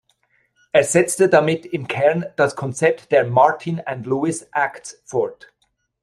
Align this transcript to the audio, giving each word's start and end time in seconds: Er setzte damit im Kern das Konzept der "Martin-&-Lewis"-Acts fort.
Er 0.71 0.83
setzte 0.83 1.29
damit 1.29 1.63
im 1.67 1.87
Kern 1.87 2.25
das 2.35 2.55
Konzept 2.55 3.11
der 3.11 3.23
"Martin-&-Lewis"-Acts 3.23 4.97
fort. 5.05 5.53